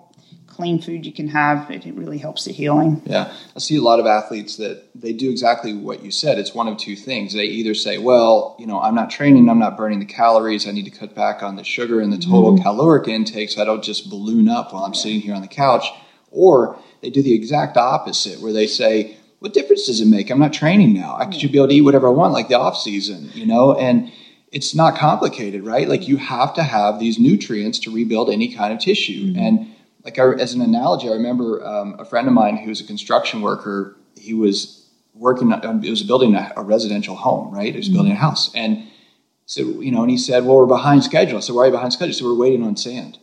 [0.46, 3.00] clean food you can have, it, it really helps the healing.
[3.06, 6.38] Yeah, I see a lot of athletes that they do exactly what you said.
[6.38, 7.32] It's one of two things.
[7.32, 10.68] They either say, "Well, you know, I'm not training, I'm not burning the calories.
[10.68, 12.62] I need to cut back on the sugar and the total mm-hmm.
[12.62, 15.86] caloric intake, so I don't just balloon up while I'm sitting here on the couch."
[16.30, 20.30] Or they do the exact opposite, where they say, "What difference does it make?
[20.30, 21.16] I'm not training now.
[21.18, 23.74] I should be able to eat whatever I want, like the off season, you know."
[23.74, 24.12] And
[24.52, 25.88] it's not complicated, right?
[25.88, 29.32] Like you have to have these nutrients to rebuild any kind of tissue.
[29.32, 29.38] Mm-hmm.
[29.38, 32.80] And like I, as an analogy, I remember um, a friend of mine who was
[32.80, 33.96] a construction worker.
[34.16, 35.52] He was working.
[35.52, 37.72] Um, it was building a, a, residential home, right?
[37.72, 37.94] He was mm-hmm.
[37.94, 38.84] building a house, and
[39.46, 41.72] so you know, and he said, "Well, we're behind schedule." I said, "Why are you
[41.72, 43.18] behind schedule?" So we're waiting on sand.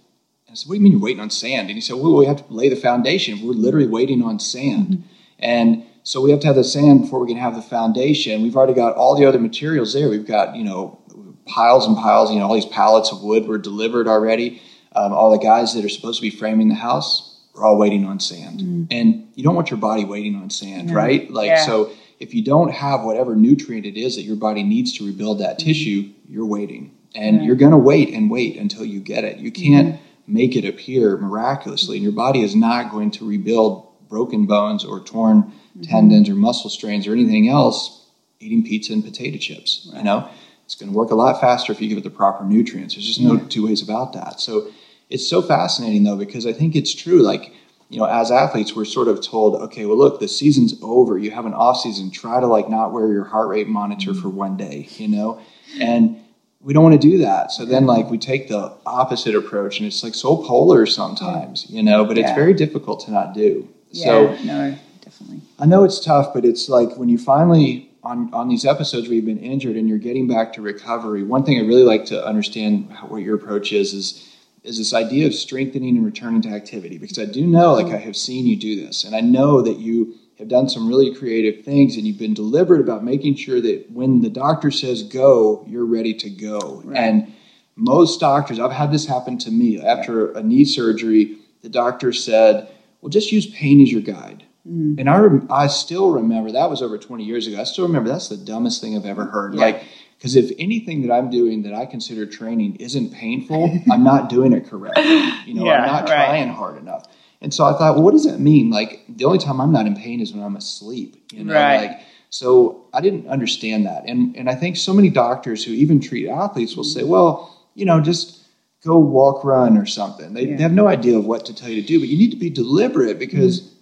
[0.58, 1.70] Said, What do you mean you're waiting on sand?
[1.70, 3.46] And he said, Well, we have to lay the foundation.
[3.46, 4.88] We're literally waiting on sand.
[4.88, 5.02] Mm-hmm.
[5.40, 8.42] And so we have to have the sand before we can have the foundation.
[8.42, 10.10] We've already got all the other materials there.
[10.10, 11.00] We've got, you know,
[11.46, 14.62] piles and piles, you know, all these pallets of wood were delivered already.
[14.96, 18.06] Um, all the guys that are supposed to be framing the house are all waiting
[18.06, 18.62] on sand.
[18.62, 18.84] Mm-hmm.
[18.90, 21.30] And you don't want your body waiting on sand, right?
[21.30, 21.66] Like, yeah.
[21.66, 25.40] so if you don't have whatever nutrient it is that your body needs to rebuild
[25.40, 25.68] that mm-hmm.
[25.68, 26.96] tissue, you're waiting.
[27.16, 27.44] And yeah.
[27.44, 29.38] you're going to wait and wait until you get it.
[29.38, 31.98] You can't mm-hmm make it appear miraculously.
[31.98, 35.84] And your body is not going to rebuild broken bones or torn mm-hmm.
[35.84, 38.06] tendons or muscle strains or anything else
[38.40, 39.90] eating pizza and potato chips.
[39.92, 40.00] Right.
[40.00, 40.30] You know,
[40.66, 42.96] it's going to work a lot faster if you give it the proper nutrients.
[42.96, 43.48] There's just no yeah.
[43.48, 44.40] two ways about that.
[44.40, 44.70] So
[45.10, 47.22] it's so fascinating though because I think it's true.
[47.22, 47.54] Like
[47.90, 51.18] you know, as athletes, we're sort of told, okay, well, look, the season's over.
[51.18, 52.12] You have an off season.
[52.12, 54.22] Try to like not wear your heart rate monitor mm-hmm.
[54.22, 54.90] for one day.
[54.98, 55.42] You know,
[55.80, 56.22] and
[56.68, 57.50] we don't want to do that.
[57.54, 61.82] So then, like, we take the opposite approach, and it's like so polar sometimes, you
[61.82, 62.04] know.
[62.04, 62.24] But yeah.
[62.24, 63.70] it's very difficult to not do.
[63.92, 65.40] Yeah, so no, definitely.
[65.60, 69.16] I know it's tough, but it's like when you finally on on these episodes where
[69.16, 71.24] you've been injured and you're getting back to recovery.
[71.24, 74.28] One thing I really like to understand what your approach is is
[74.66, 77.98] is this idea of strengthening and returning to activity because I do know, like, I
[77.98, 81.66] have seen you do this, and I know that you have done some really creative
[81.66, 85.86] things and you've been deliberate about making sure that when the doctor says go, you're
[85.86, 86.82] ready to go.
[86.86, 86.98] Right.
[86.98, 87.34] And
[87.76, 92.70] most doctors, I've had this happen to me after a knee surgery, the doctor said,
[93.02, 94.44] well, just use pain as your guide.
[94.68, 95.00] Mm.
[95.00, 97.60] And I, rem- I still remember that was over 20 years ago.
[97.60, 99.56] I still remember that's the dumbest thing I've ever heard.
[99.56, 99.62] Yeah.
[99.62, 99.84] Like,
[100.18, 104.54] because if anything that I'm doing that I consider training isn't painful, I'm not doing
[104.54, 105.04] it correctly.
[105.46, 106.26] You know, yeah, I'm not right.
[106.26, 107.06] trying hard enough.
[107.42, 108.72] And so I thought, well, what does that mean?
[108.72, 111.16] Like the only time I'm not in pain is when I'm asleep.
[111.32, 111.88] You know, right.
[111.88, 114.04] like so I didn't understand that.
[114.08, 117.86] And and I think so many doctors who even treat athletes will say, well, you
[117.86, 118.44] know, just
[118.84, 120.34] go walk, run, or something.
[120.34, 120.56] They, yeah.
[120.56, 122.38] they have no idea of what to tell you to do, but you need to
[122.38, 123.62] be deliberate because.
[123.62, 123.74] Mm-hmm.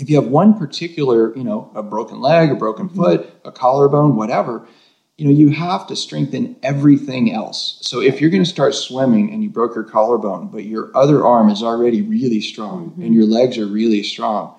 [0.00, 3.00] If you have one particular, you know, a broken leg, a broken mm-hmm.
[3.00, 4.66] foot, a collarbone, whatever,
[5.16, 7.78] you know, you have to strengthen everything else.
[7.82, 11.24] So if you're going to start swimming and you broke your collarbone, but your other
[11.24, 13.02] arm is already really strong mm-hmm.
[13.02, 14.56] and your legs are really strong,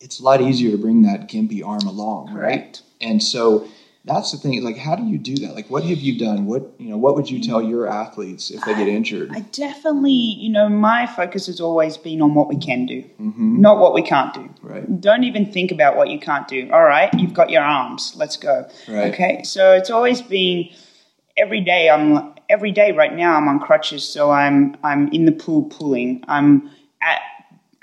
[0.00, 2.44] it's a lot easier to bring that gimpy arm along, right?
[2.44, 2.82] right?
[3.00, 3.68] And so
[4.04, 6.74] that's the thing like how do you do that like what have you done what
[6.78, 10.50] you know what would you tell your athletes if they get injured i definitely you
[10.50, 13.60] know my focus has always been on what we can do mm-hmm.
[13.60, 14.53] not what we can't do
[15.04, 18.36] don't even think about what you can't do all right you've got your arms let's
[18.36, 19.12] go right.
[19.12, 20.68] okay so it's always been
[21.36, 25.32] every day i'm every day right now i'm on crutches so i'm i'm in the
[25.32, 26.68] pool pulling i'm
[27.00, 27.20] at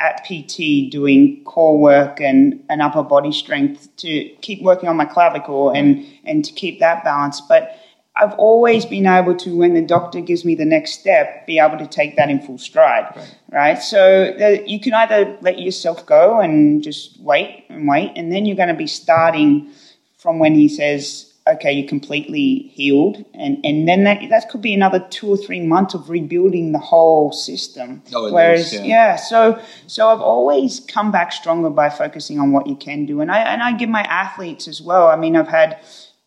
[0.01, 5.05] at PT doing core work and, and upper body strength to keep working on my
[5.05, 7.39] clavicle and, and to keep that balance.
[7.39, 7.77] But
[8.15, 11.77] I've always been able to, when the doctor gives me the next step, be able
[11.77, 13.35] to take that in full stride, right?
[13.51, 13.81] right?
[13.81, 18.45] So the, you can either let yourself go and just wait and wait, and then
[18.45, 19.71] you're going to be starting
[20.17, 24.73] from when he says, okay, you're completely healed, and and then that that could be
[24.73, 28.03] another two or three months of rebuilding the whole system.
[28.13, 28.85] Oh, Whereas, is, yeah.
[28.85, 29.15] yeah.
[29.15, 33.31] so so I've always come back stronger by focusing on what you can do, and
[33.31, 35.07] I and I give my athletes as well.
[35.07, 35.79] I mean, I've had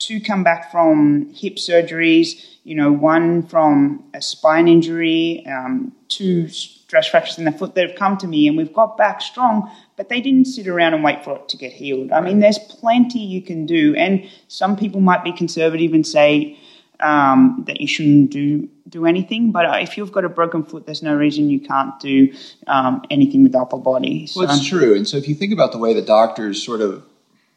[0.04, 6.48] two come back from hip surgeries, you know, one from a spine injury, um, two
[6.48, 9.70] stress fractures in the foot that have come to me, and we've got back strong,
[9.96, 12.12] but they didn't sit around and wait for it to get healed.
[12.12, 16.58] I mean, there's plenty you can do, and some people might be conservative and say
[17.00, 19.50] um, that you shouldn't do do anything.
[19.50, 22.34] But uh, if you've got a broken foot, there's no reason you can't do
[22.66, 24.26] um, anything with the upper body.
[24.26, 24.40] So.
[24.40, 24.94] Well, it's true.
[24.94, 27.02] And so if you think about the way the doctors sort of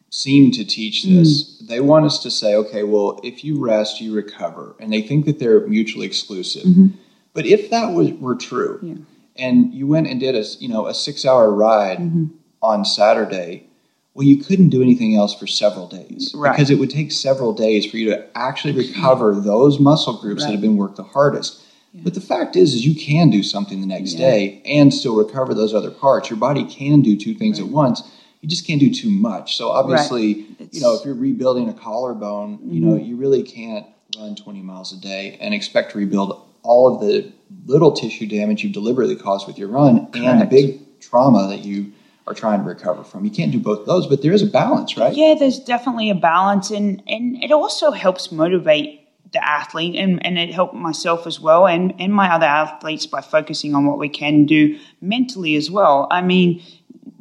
[0.10, 1.68] seem to teach this, mm.
[1.68, 4.76] they want us to say, okay, well, if you rest, you recover.
[4.80, 6.64] And they think that they're mutually exclusive.
[6.64, 6.88] Mm-hmm.
[7.34, 8.96] But if that was, were true, yeah.
[9.36, 12.26] and you went and did a you know a six hour ride mm-hmm.
[12.64, 13.68] on Saturday,
[14.16, 16.52] well, you couldn't do anything else for several days right.
[16.52, 20.48] because it would take several days for you to actually recover those muscle groups right.
[20.48, 21.62] that have been worked the hardest.
[21.94, 22.02] Yeah.
[22.04, 24.32] But the fact is, is you can do something the next yeah.
[24.32, 26.32] day and still recover those other parts.
[26.32, 27.68] Your body can do two things right.
[27.68, 28.02] at once.
[28.48, 29.58] You just can't do too much.
[29.58, 32.72] So obviously, you know, if you're rebuilding a collarbone, mm-hmm.
[32.72, 33.86] you know, you really can't
[34.18, 37.32] run 20 miles a day and expect to rebuild all of the
[37.66, 40.16] little tissue damage you've deliberately caused with your run Correct.
[40.18, 41.92] and the big trauma that you
[42.26, 43.26] are trying to recover from.
[43.26, 45.14] You can't do both those, but there is a balance, right?
[45.14, 50.38] Yeah, there's definitely a balance, and and it also helps motivate the athlete, and, and
[50.38, 54.10] it helped myself as well, and and my other athletes by focusing on what we
[54.10, 56.08] can do mentally as well.
[56.12, 56.62] I mean,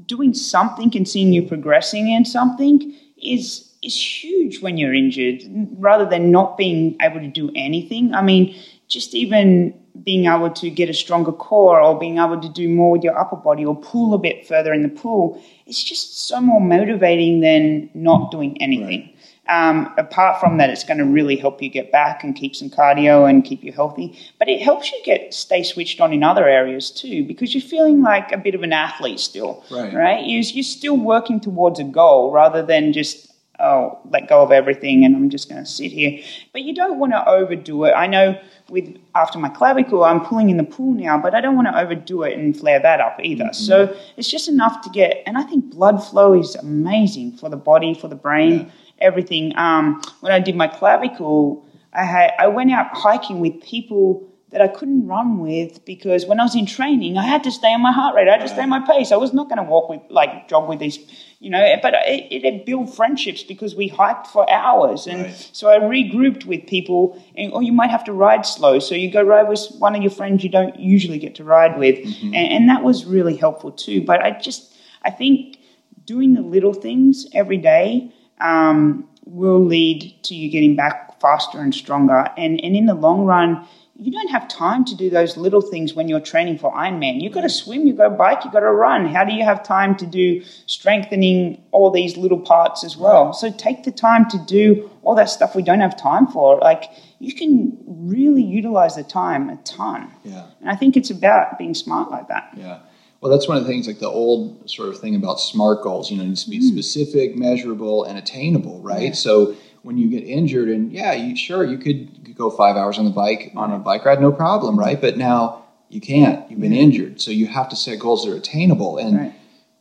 [0.07, 5.43] doing something and seeing you progressing in something is is huge when you're injured,
[5.79, 8.15] rather than not being able to do anything.
[8.15, 8.57] I mean,
[8.89, 12.93] just even being able to get a stronger core or being able to do more
[12.93, 16.41] with your upper body or pull a bit further in the pool, it's just so
[16.41, 19.01] more motivating than not doing anything.
[19.01, 19.16] Right.
[19.49, 22.69] Um, apart from that, it's going to really help you get back and keep some
[22.69, 24.19] cardio and keep you healthy.
[24.39, 28.03] But it helps you get stay switched on in other areas too, because you're feeling
[28.03, 29.95] like a bit of an athlete still, right?
[29.95, 30.27] right?
[30.27, 35.05] You're, you're still working towards a goal rather than just oh, let go of everything
[35.05, 36.23] and I'm just going to sit here.
[36.53, 37.93] But you don't want to overdo it.
[37.93, 38.39] I know
[38.69, 41.79] with after my clavicle, I'm pulling in the pool now, but I don't want to
[41.79, 43.45] overdo it and flare that up either.
[43.45, 43.65] Mm-hmm.
[43.65, 47.57] So it's just enough to get, and I think blood flow is amazing for the
[47.57, 48.71] body, for the brain, yeah.
[48.99, 49.57] Everything.
[49.57, 54.61] Um, when I did my clavicle, I had I went out hiking with people that
[54.61, 57.83] I couldn't run with because when I was in training, I had to stay on
[57.83, 58.29] my heart rate.
[58.29, 59.11] I had to stay on my pace.
[59.11, 61.01] I was not going to walk with, like, jog with these,
[61.41, 65.09] you know, but it, it built friendships because we hiked for hours.
[65.09, 65.51] And right.
[65.53, 68.79] so I regrouped with people, and, or you might have to ride slow.
[68.79, 71.77] So you go ride with one of your friends you don't usually get to ride
[71.77, 71.97] with.
[71.97, 72.27] Mm-hmm.
[72.27, 74.01] And, and that was really helpful too.
[74.03, 74.73] But I just,
[75.03, 75.59] I think
[76.05, 81.75] doing the little things every day um, will lead to you getting back faster and
[81.75, 82.29] stronger.
[82.37, 83.67] And, and in the long run,
[83.99, 87.23] you don't have time to do those little things when you're training for Ironman.
[87.23, 89.07] You've got to swim, you've got to bike, you've got to run.
[89.07, 93.33] How do you have time to do strengthening all these little parts as well?
[93.33, 96.59] So take the time to do all that stuff we don't have time for.
[96.59, 100.13] Like you can really utilize the time a ton.
[100.25, 100.47] Yeah.
[100.61, 102.51] And I think it's about being smart like that.
[102.55, 102.81] Yeah.
[103.27, 106.13] Well, that's one of the things, like the old sort of thing about SMART goals.
[106.13, 106.71] You know, it needs to be mm.
[106.71, 109.09] specific, measurable, and attainable, right?
[109.09, 109.13] Yeah.
[109.15, 113.05] So when you get injured, and yeah, you sure you could go five hours on
[113.05, 115.01] the bike on a bike ride, no problem, right?
[115.01, 116.49] But now you can't.
[116.49, 119.35] You've been injured, so you have to set goals that are attainable, and right.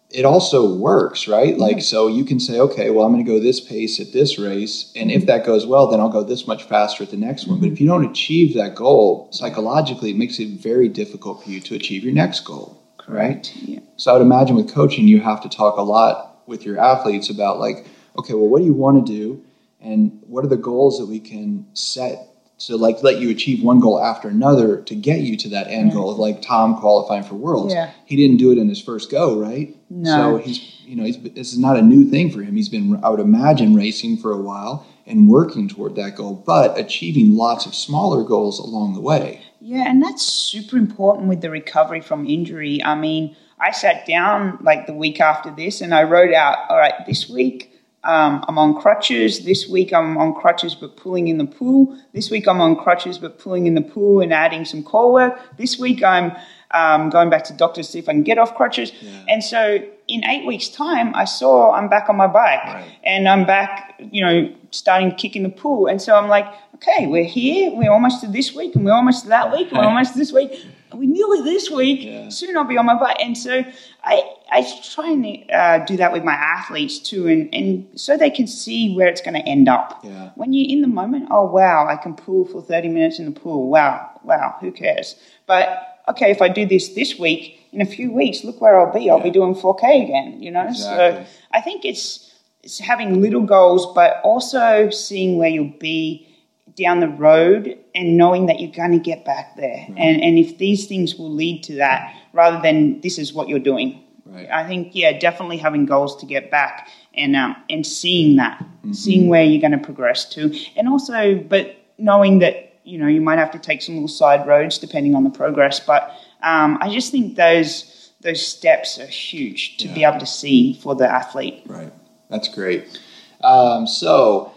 [0.09, 1.55] it also works, right?
[1.55, 4.39] Like so, you can say, okay, well, I'm going to go this pace at this
[4.39, 7.45] race, and if that goes well, then I'll go this much faster at the next
[7.45, 7.59] one.
[7.59, 11.61] But if you don't achieve that goal psychologically, it makes it very difficult for you
[11.61, 13.51] to achieve your next goal, right?
[13.55, 13.79] Yeah.
[13.97, 17.29] So I would imagine with coaching, you have to talk a lot with your athletes
[17.29, 17.87] about like,
[18.17, 19.43] okay, well, what do you want to do?
[19.85, 23.79] and what are the goals that we can set to like let you achieve one
[23.79, 27.73] goal after another to get you to that end goal like tom qualifying for worlds
[27.73, 27.91] yeah.
[28.05, 30.37] he didn't do it in his first go right no.
[30.37, 32.99] so he's you know he's, this is not a new thing for him he's been
[33.03, 37.65] i would imagine racing for a while and working toward that goal but achieving lots
[37.65, 42.27] of smaller goals along the way yeah and that's super important with the recovery from
[42.27, 46.57] injury i mean i sat down like the week after this and i wrote out
[46.69, 47.71] all right this week
[48.05, 49.45] um, I'm on crutches.
[49.45, 51.97] This week I'm on crutches but pulling in the pool.
[52.13, 55.39] This week I'm on crutches but pulling in the pool and adding some core work.
[55.57, 56.31] This week I'm
[56.69, 58.91] um, going back to doctor to see if I can get off crutches.
[59.01, 59.25] Yeah.
[59.27, 62.99] And so in eight weeks' time, I saw I'm back on my bike right.
[63.03, 65.87] and I'm back, you know, starting to kick in the pool.
[65.87, 66.45] And so I'm like,
[66.87, 67.71] okay, we're here.
[67.73, 70.19] We're almost to this week and we're almost to that week and we're almost to
[70.19, 72.03] this week We're nearly this week.
[72.03, 72.29] Yeah.
[72.29, 73.17] Soon I'll be on my bike.
[73.19, 73.63] And so
[74.03, 78.29] I, I try and uh, do that with my athletes too, and, and so they
[78.29, 80.01] can see where it's going to end up.
[80.03, 80.31] Yeah.
[80.35, 83.39] When you're in the moment, oh wow, I can pool for 30 minutes in the
[83.39, 83.69] pool.
[83.69, 85.15] Wow, wow, who cares?
[85.47, 88.93] But okay, if I do this this week, in a few weeks, look where I'll
[88.93, 89.09] be.
[89.09, 89.23] I'll yeah.
[89.23, 90.67] be doing 4K again, you know?
[90.67, 91.25] Exactly.
[91.25, 92.31] So I think it's
[92.63, 96.34] it's having little goals, but also seeing where you'll be
[96.75, 99.85] down the road and knowing that you're going to get back there.
[99.87, 103.59] And, and if these things will lead to that rather than this is what you're
[103.59, 104.01] doing.
[104.25, 104.49] Right.
[104.49, 108.93] I think, yeah, definitely having goals to get back and, um, and seeing that, Mm-hmm.
[108.93, 110.53] seeing where you're going to progress to.
[110.75, 114.45] And also, but knowing that, you know, you might have to take some little side
[114.45, 115.79] roads depending on the progress.
[115.79, 116.11] But
[116.43, 120.93] um, I just think those, those steps are huge to be able to see for
[120.93, 121.63] the athlete.
[121.65, 121.91] Right.
[122.29, 122.99] That's great.
[123.43, 124.51] Um, so,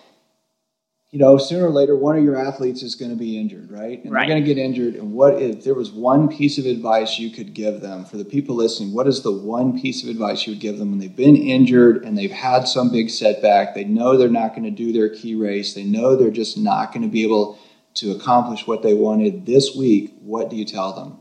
[1.11, 4.05] you know, sooner or later, one of your athletes is going to be injured, right?
[4.05, 4.29] And Right.
[4.29, 4.95] they're going to get injured.
[4.97, 8.25] And what if there was one piece of advice you could give them for the
[8.27, 8.93] people listening?
[8.93, 12.05] What is the one piece of advice you would give them when they've been injured
[12.05, 13.75] and they've had some big setback?
[13.75, 15.73] They know they're not going to do their key race.
[15.73, 17.59] They know they're just not going to be able
[17.95, 20.15] to accomplish what they wanted this week.
[20.21, 21.19] What do you tell them?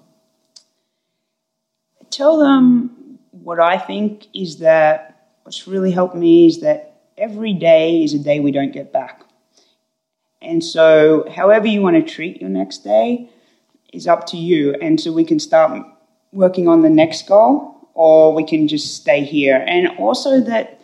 [2.09, 8.03] tell them what I think is that what's really helped me is that every day
[8.03, 9.23] is a day we don't get back.
[10.41, 13.29] And so, however you want to treat your next day
[13.93, 14.75] is up to you.
[14.81, 15.81] And so, we can start
[16.31, 19.63] working on the next goal or we can just stay here.
[19.67, 20.79] And also, that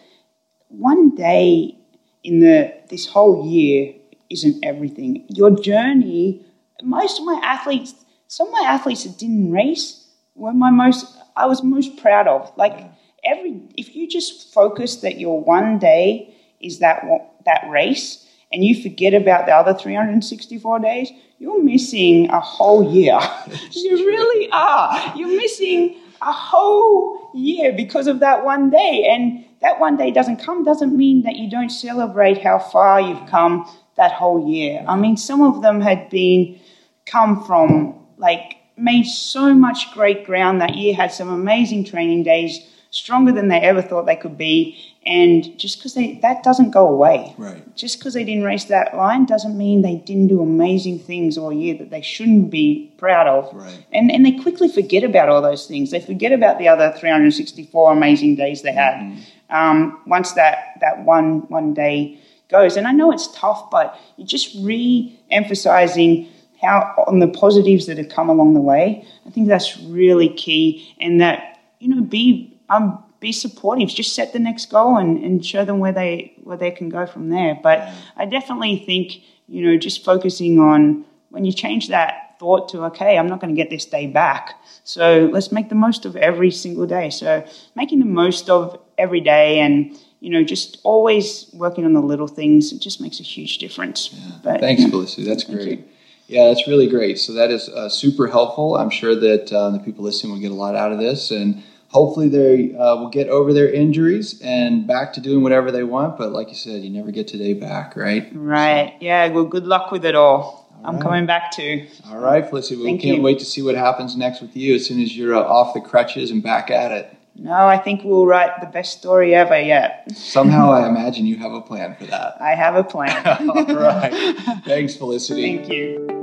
[0.70, 1.78] one day
[2.24, 3.93] in the this whole year
[4.30, 5.26] isn't everything.
[5.30, 6.45] Your journey,
[6.82, 7.93] most of my athletes,
[8.28, 12.51] some of my athletes that didn't race were my most I was most proud of.
[12.58, 12.89] Like
[13.24, 17.06] every if you just focus that your one day is that
[17.45, 23.20] that race and you forget about the other 364 days, you're missing a whole year.
[23.72, 25.14] you really are.
[25.18, 29.08] You're missing a whole year because of that one day.
[29.10, 33.28] And that one day doesn't come doesn't mean that you don't celebrate how far you've
[33.28, 34.86] come that whole year.
[34.88, 36.60] I mean, some of them had been
[37.06, 42.60] come from like made so much great ground that year, had some amazing training days,
[42.91, 44.78] stronger than they ever thought they could be.
[45.06, 47.36] And just because they that doesn't go away.
[47.38, 47.76] Right.
[47.76, 51.51] Just because they didn't race that line doesn't mean they didn't do amazing things all
[51.51, 53.54] year that they shouldn't be proud of.
[53.54, 53.86] Right.
[53.91, 55.91] And and they quickly forget about all those things.
[55.91, 59.18] They forget about the other 364 amazing days they had.
[59.49, 64.28] Um, once that that one one day goes, and I know it's tough, but you're
[64.28, 66.30] just re-emphasizing
[66.62, 69.06] how on the positives that have come along the way.
[69.26, 73.89] I think that's really key, and that you know be um be supportive.
[73.89, 77.07] Just set the next goal and, and show them where they where they can go
[77.07, 77.57] from there.
[77.63, 82.84] But I definitely think you know just focusing on when you change that thought to
[82.84, 84.55] okay, I'm not going to get this day back.
[84.84, 87.09] So let's make the most of every single day.
[87.09, 87.45] So
[87.76, 92.28] making the most of every day and you know just always working on the little
[92.28, 94.09] things it just makes a huge difference.
[94.43, 95.24] But, Thanks, Felicity.
[95.24, 95.88] That's great.
[96.28, 97.19] Yeah, that's really great.
[97.19, 98.76] So that is uh, super helpful.
[98.76, 101.63] I'm sure that uh, the people listening will get a lot out of this, and
[101.94, 106.18] hopefully they uh, will get over their injuries and back to doing whatever they want.
[106.18, 108.30] But like you said, you never get today back, right?
[108.34, 108.96] Right.
[109.00, 109.30] Yeah.
[109.30, 110.64] Well, good luck with it all.
[110.86, 111.88] I'm coming back too.
[112.10, 112.76] All right, Felicity.
[112.76, 113.24] We Thank can't you.
[113.24, 115.80] wait to see what happens next with you as soon as you're uh, off the
[115.80, 117.16] crutches and back at it.
[117.36, 120.12] No, I think we'll write the best story ever yet.
[120.14, 122.36] Somehow, I imagine you have a plan for that.
[122.41, 123.26] I have a plan.
[123.50, 124.36] All right.
[124.66, 125.58] Thanks, Felicity.
[125.58, 126.22] Thank you.